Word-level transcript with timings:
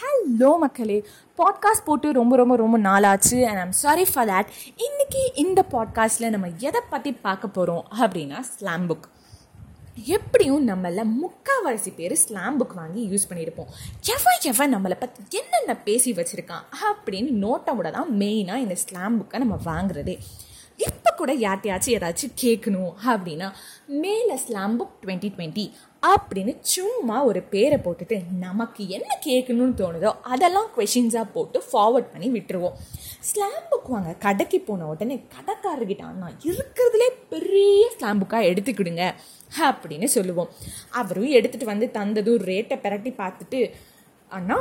Hello 0.00 0.58
மக்களே. 0.58 1.04
Podcast 1.38 1.84
போட்டு 1.84 2.12
ரொம்ப 2.12 2.36
ரொம்ப 2.36 2.56
ரொம்ப 2.56 2.78
நாளாச்சு 2.78 3.38
and 3.44 3.58
I'm 3.58 3.72
sorry 3.72 4.04
for 4.12 4.28
that 4.28 4.50
இன்னைக்கு 4.76 5.22
இந்த 5.34 5.64
பாட்காஸ்ட்டில் 5.70 6.28
நம்ம 6.28 6.48
எதை 6.58 6.80
பற்றி 6.90 7.12
பார்க்க 7.12 7.48
போகிறோம் 7.48 7.86
அப்படின்னா 8.00 8.40
ஸ்லாம் 8.40 8.88
புக் 8.90 9.08
எப்படியும் 10.04 10.68
நம்மள 10.68 11.02
முக்கால்வாசி 11.16 11.94
பேர் 11.96 12.14
ஸ்லாம் 12.14 12.60
புக் 12.60 12.74
வாங்கி 12.74 13.02
யூஸ் 13.08 13.28
பண்ணியிருப்போம். 13.30 13.70
எவன் 14.14 14.40
எவன் 14.42 14.74
நம்மளை 14.76 14.96
பற்றி 15.00 15.38
என்னென்ன 15.38 15.76
பேசி 15.76 16.12
வச்சுருக்கான் 16.12 16.64
அப்படின்னு 16.90 17.32
நோட்டமோட 17.44 17.90
தான் 17.90 18.12
மெயினாக 18.18 18.64
இந்த 18.66 18.74
ஸ்லாம் 18.74 19.18
புக்கை 19.20 19.38
நம்ம 19.38 19.58
வாங்குறதே. 19.64 20.18
இப்போ 20.76 21.10
கூட 21.16 21.34
யார்ட்டையாச்சும் 21.34 21.96
ஏதாச்சும் 21.96 22.36
கேட்கணும் 22.42 22.92
அப்படின்னா 23.06 23.52
மேலே 23.86 24.36
ஸ்லாம் 24.36 24.80
புக் 24.80 25.06
டுவெண்ட்டி 25.06 25.30
டுவெண்ட்டி 25.32 25.72
அப்படின்னு 26.02 26.52
சும்மா 26.60 27.24
ஒரு 27.24 27.40
பேரை 27.52 27.78
போட்டுட்டு 27.84 28.16
நமக்கு 28.38 28.88
என்ன 28.88 29.18
கேட்கணும்னு 29.26 29.74
தோணுதோ 29.80 30.10
அதெல்லாம் 30.22 30.68
கொஷின்ஸாக 30.76 31.26
போட்டு 31.32 31.58
ஃபார்வர்ட் 31.66 32.12
பண்ணி 32.12 32.28
விட்டுருவோம். 32.36 32.76
ஸ்லாம் 33.20 33.66
புக் 33.70 33.90
வாங்க 33.94 34.12
கடைக்கு 34.12 34.60
போன 34.60 34.86
உடனே 34.86 35.16
கடைக்காரர்கிட்ட 35.34 36.04
அண்ணா 36.10 36.28
இருக்கிறதுலே 36.50 37.08
பெரிய 37.32 37.90
ஸ்லாம் 37.96 38.22
புக்காக 38.22 38.50
எடுத்துக்கிடுங்க 38.52 39.04
அப்படின்னு 39.68 40.04
சொல்லுவோம். 40.04 40.50
அவரும் 41.00 41.34
எடுத்துகிட்டு 41.38 41.72
வந்து 41.72 41.88
தந்ததும் 41.98 42.46
ரேட்டை 42.50 42.78
பிரட்டி 42.86 43.12
பார்த்துட்டு 43.22 43.60
அண்ணா 44.28 44.58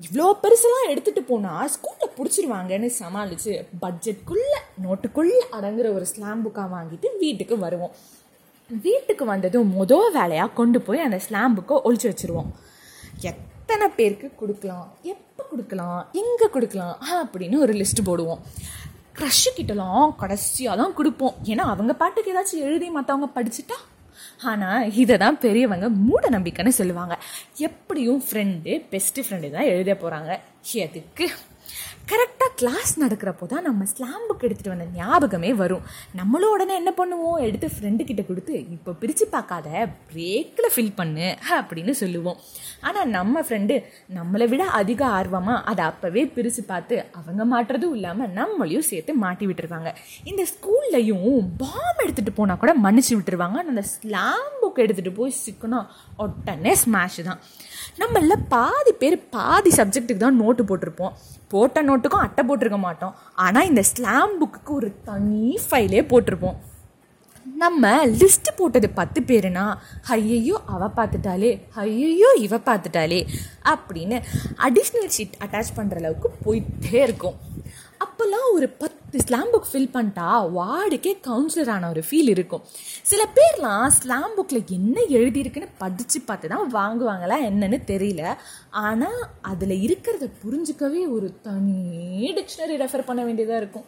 இவ்வளோ 0.00 0.26
பெருசெல்லாம் 0.42 0.90
எடுத்துகிட்டு 0.92 1.22
போனால் 1.26 1.70
ஸ்கூலில் 1.74 2.14
பிடிச்சிருவாங்கன்னு 2.16 2.88
சமாளித்து 3.00 3.52
பட்ஜெட்குள்ளே 3.82 4.60
நோட்டுக்குள்ளே 4.84 5.40
அடங்குற 5.56 5.86
ஒரு 5.94 6.06
ஸ்லாம் 6.12 6.44
புக்காக 6.46 6.68
வாங்கிட்டு 6.76 7.10
வீட்டுக்கு 7.18 7.58
வருவோம். 7.58 7.94
வீட்டுக்கு 8.70 9.24
வந்ததும் 9.24 9.72
மொதல் 9.78 10.12
வேலையாக 10.18 10.54
கொண்டு 10.58 10.80
போய் 10.80 11.04
அந்த 11.06 11.18
ஸ்லாம்புக்கு 11.26 11.74
ஒழிச்சு 11.88 12.06
வச்சுருவோம். 12.10 12.50
எத்தனை 13.30 13.86
பேருக்கு 13.88 14.28
கொடுக்கலாம்? 14.40 14.86
எப்போ 15.02 15.42
கொடுக்கலாம்? 15.50 16.00
எங்கே 16.22 16.46
கொடுக்கலாம்? 16.54 16.96
அப்படின்னு 17.22 17.58
ஒரு 17.64 17.72
லிஸ்ட் 17.72 18.02
போடுவோம். 18.04 18.40
க்ரஷ்ஷு 19.18 19.50
கிட்டலாம் 19.56 20.14
கடைசியாக 20.20 20.76
தான் 20.82 20.94
கொடுப்போம். 20.94 21.34
ஏன்னா 21.52 21.64
அவங்க 21.74 21.92
பாட்டுக்கு 21.94 22.32
ஏதாச்சும் 22.34 22.64
எழுதி 22.68 22.88
மற்றவங்க 22.90 23.28
படிச்சுட்டா? 23.36 23.78
ஆனால் 24.50 24.92
இதை 25.02 25.16
தான் 25.24 25.38
பெரியவங்க 25.38 25.88
மூட 25.88 26.28
நம்பிக்கைன்னு 26.28 26.78
சொல்லுவாங்க. 26.80 27.14
எப்படியும் 27.68 28.22
ஃப்ரெண்டு 28.28 28.72
பெஸ்ட்டு 28.92 29.24
ஃப்ரெண்டு 29.26 29.50
தான் 29.56 29.70
எழுத 29.74 29.94
போகிறாங்க 30.02 30.40
எதுக்கு? 30.84 31.26
கரெக்டாக 32.10 32.50
கிளாஸ் 32.60 32.92
நடக்கிறப்போ 33.02 33.44
தான் 33.52 33.64
நம்ம 33.66 33.84
ஸ்லாம் 33.92 34.24
புக் 34.28 34.44
எடுத்துகிட்டு 34.46 34.72
வந்த 34.72 34.86
ஞாபகமே 34.98 35.50
வரும். 35.60 35.84
நம்மளும் 36.18 36.52
உடனே 36.54 36.74
என்ன 36.80 36.90
பண்ணுவோம்? 36.98 37.38
எடுத்து 37.46 37.68
ஃப்ரெண்டு 37.74 38.02
கிட்ட 38.08 38.22
கொடுத்து 38.30 38.54
இப்போ 38.76 38.92
பிரித்து 39.02 39.26
பார்க்காத 39.34 39.68
பிரேக்கில் 40.10 40.72
ஃபில் 40.74 40.94
பண்ணு 41.00 41.28
அப்படின்னு 41.58 41.94
சொல்லுவோம். 42.02 42.38
ஆனால் 42.88 43.10
நம்ம 43.16 43.42
ஃப்ரெண்டு 43.46 43.76
நம்மளை 44.18 44.48
விட 44.52 44.64
அதிக 44.80 45.02
ஆர்வமாக 45.18 45.64
அதை 45.72 45.84
அப்போவே 45.90 46.24
பிரித்து 46.36 46.64
பார்த்து 46.72 46.96
அவங்க 47.20 47.44
மாட்டுறதும் 47.54 47.96
இல்லாமல் 47.98 48.34
நம்மளையும் 48.40 48.86
சேர்த்து 48.90 49.14
மாட்டி 49.24 49.46
விட்டுருவாங்க. 49.50 49.92
இந்த 50.32 50.44
ஸ்கூல்லையும் 50.52 51.48
பாம் 51.62 52.02
எடுத்துகிட்டு 52.04 52.38
போனால் 52.40 52.62
கூட 52.64 52.74
மன்னிச்சு 52.86 53.14
விட்டுருவாங்க. 53.18 53.58
ஆனால் 53.62 53.74
அந்த 53.76 53.86
ஸ்லாம் 53.94 54.53
புக் 54.74 54.84
எடுத்துகிட்டு 54.84 55.18
போய் 55.18 55.38
சிக்கணும். 55.44 55.86
உடனே 56.22 56.72
ஸ்மாஷ் 56.82 57.18
தான். 57.28 57.40
நம்மள 58.00 58.36
பாதி 58.54 58.92
பேர் 59.02 59.16
பாதி 59.36 59.70
சப்ஜெக்ட்டுக்கு 59.78 60.24
தான் 60.26 60.40
நோட்டு 60.42 60.62
போட்டிருப்போம். 60.68 61.14
போட்ட 61.52 61.82
நோட்டுக்கும் 61.88 62.24
அட்டை 62.26 62.42
போட்டிருக்க 62.48 62.78
மாட்டோம். 62.86 63.14
ஆனால் 63.44 63.68
இந்த 63.70 63.82
ஸ்லாம் 63.90 64.34
புக்குக்கு 64.40 64.72
ஒரு 64.78 64.88
தனி 65.08 65.44
ஃபைலே 65.66 66.02
போட்டிருப்போம். 66.12 66.58
நம்ம 67.62 67.90
லிஸ்ட் 68.20 68.48
போட்டது 68.58 68.88
பத்து 68.98 69.18
பேருனா 69.28 69.64
ஐயையோ 70.14 70.56
அவ 70.74 70.86
பார்த்துட்டாலே 70.98 71.50
ஐயையோ 71.82 72.30
இவ 72.46 72.56
பார்த்துட்டாலே 72.68 73.20
அப்படின்னு 73.72 74.16
அடிஷ்னல் 74.66 75.12
ஷீட் 75.16 75.40
அட்டாச் 75.44 75.76
பண்ணுற 75.78 76.00
அளவுக்கு 76.02 76.30
போயிட்டே 76.44 76.98
இருக்கும். 77.08 77.36
அப்போல்லாம் 78.04 78.48
ஒரு 78.56 78.66
பத்து 78.82 78.93
ஸ்லாம் 79.22 79.50
புக் 79.52 79.68
ஃபில் 79.70 79.92
பண்ணிட்டா 79.94 80.28
வார்டுக்கே 80.56 81.12
கவுன்சிலர் 81.26 81.70
ஆன 81.74 81.88
ஒரு 81.88 82.02
ஃபீல் 82.06 82.30
இருக்கும். 82.32 82.62
சில 83.02 83.22
பேர்லாம் 83.36 83.86
ஸ்லாம் 83.98 84.34
புக்கில் 84.36 84.70
என்ன 84.76 84.96
எழுதியிருக்குன்னு 85.18 85.68
படித்து 85.78 86.20
பார்த்து 86.20 86.48
தான் 86.48 86.72
வாங்குவாங்களா 86.74 87.36
என்னன்னு 87.50 87.78
தெரியல. 87.92 88.22
ஆனால் 88.70 89.20
அதில் 89.40 89.76
இருக்கிறத 89.86 90.28
புரிஞ்சுக்கவே 90.42 91.02
ஒரு 91.16 91.28
தனி 91.42 91.78
டிக்ஷனரி 92.38 92.76
ரெஃபர் 92.82 93.08
பண்ண 93.10 93.24
வேண்டியதாக 93.24 93.62
இருக்கும். 93.62 93.86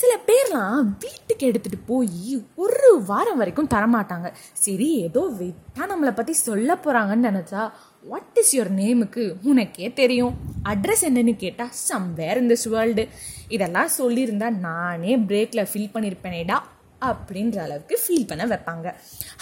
சில 0.00 0.12
பேர்லாம் 0.28 0.80
வீட்டுக்கு 1.04 1.44
எடுத்துகிட்டு 1.50 1.80
போய் 1.86 2.44
ஒரு 2.54 2.90
வாரம் 3.06 3.40
வரைக்கும் 3.42 3.72
தரமாட்டாங்க. 3.76 4.30
சரி 4.52 4.88
ஏதோ 5.08 5.24
வெயிட்டாக 5.40 5.90
நம்மளை 5.92 6.14
பற்றி 6.14 6.32
சொல்ல 6.32 6.78
போகிறாங்கன்னு 6.84 7.30
நினச்சா 7.30 7.62
வாட் 8.04 8.38
இஸ் 8.42 8.54
யுவர் 8.56 8.74
நேமுக்கு 8.82 9.24
உனக்கே 9.42 9.92
தெரியும். 9.92 10.53
அட்ரஸ் 10.64 11.04
என்னன்னு 11.08 11.36
கேட்டால் 11.36 11.74
சம்வேர் 11.88 12.36
இந்த 12.36 12.56
வேர்ல்டு 12.64 13.08
இதெல்லாம் 13.48 13.90
சொல்லியிருந்தா 13.98 14.50
நானே 14.58 15.16
பிரேக்கில் 15.16 15.68
ஃபில் 15.72 15.92
பண்ணியிருப்பேனேடா 15.94 16.58
அப்படின்ற 17.00 17.56
அளவுக்கு 17.58 17.98
ஃபீல் 18.04 18.26
பண்ண 18.26 18.44
வைப்பாங்க. 18.46 18.86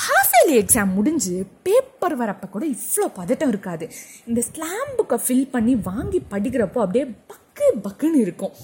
ஹாஃப் 0.05 0.33
இயர்லி 0.37 0.55
எக்ஸாம் 0.63 0.95
முடிஞ்சு 0.95 1.35
பேப்பர் 1.63 2.17
வரப்போ 2.21 2.49
கூட 2.51 2.65
இவ்வளோ 2.67 3.07
பதட்டம் 3.19 3.49
இருக்காது. 3.49 3.91
இந்த 4.27 4.41
ஸ்லாம் 4.41 4.93
புக்கை 4.99 5.19
ஃபில் 5.27 5.51
பண்ணி 5.51 5.75
வாங்கி 5.75 6.23
படிக்கிறப்போ 6.31 6.81
அப்படியே 6.85 7.05
பக்கு 7.33 7.67
பக்குன்னு 7.87 8.21
இருக்கும். 8.27 8.55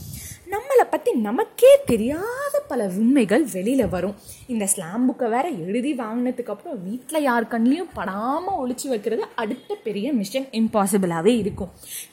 நம்மளை 0.55 0.85
பற்றி 0.91 1.13
நமக்கே 1.13 1.73
தெரியாத 1.87 2.58
பல 2.71 2.87
உண்மைகள் 3.01 3.45
வெளியில் 3.55 3.93
வரும். 3.95 4.17
இந்த 4.53 4.65
ஸ்லாம் 4.73 5.05
புக்கை 5.09 5.29
வேற 5.35 5.47
எழுதி 5.67 5.93
வாங்கினதுக்கப்புறம் 6.03 6.81
வீட்டில் 6.89 7.27
யார் 7.29 7.51
கண்ணிலையும் 7.53 7.95
படாமல் 7.99 8.59
ஒழிச்சு 8.63 8.89
வைக்கிறது 8.93 9.25
அடுத்த 9.43 9.77
பெரிய 9.87 10.13
மிஷன் 10.21 10.49
இம்பாசிபிளாகவே 10.61 11.35
இருக்கும். 11.45 11.73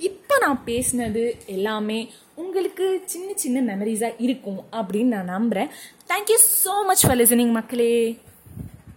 இப்போ 0.09 0.37
நான் 0.45 0.61
பேசினது 0.69 1.23
எல்லாமே 1.55 1.99
உங்களுக்கு 2.43 2.85
சின்ன 3.13 3.29
சின்ன 3.43 3.57
மெமரிஸாக 3.71 4.21
இருக்கும் 4.25 4.61
அப்படின்னு 4.79 5.13
நான் 5.15 5.33
நம்புகிறேன் 5.35 5.69
thank you 6.11 6.39
so 6.63 6.73
much 6.89 7.03
for 7.05 7.19
listening 7.21 7.53
மக்களே. 7.59 7.91